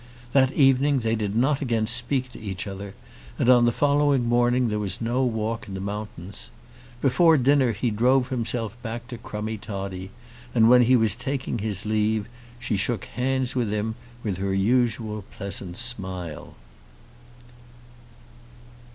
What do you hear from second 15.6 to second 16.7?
smile.